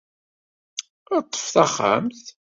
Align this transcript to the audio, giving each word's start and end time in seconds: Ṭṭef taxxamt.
Ṭṭef 1.23 1.45
taxxamt. 1.53 2.25